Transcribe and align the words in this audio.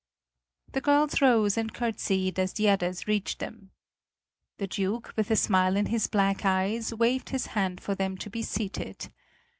The 0.71 0.81
girls 0.81 1.21
rose 1.21 1.59
and 1.59 1.71
courtesied 1.75 2.39
as 2.39 2.53
the 2.53 2.67
others 2.67 3.05
reached 3.05 3.37
them. 3.37 3.69
The 4.57 4.65
Duke, 4.65 5.13
with 5.15 5.29
a 5.29 5.35
smile 5.35 5.75
in 5.77 5.85
his 5.85 6.07
black 6.07 6.43
eyes, 6.43 6.91
waved 6.91 7.29
his 7.29 7.45
hand 7.53 7.79
for 7.79 7.93
them 7.93 8.17
to 8.17 8.29
be 8.31 8.41
seated. 8.41 9.09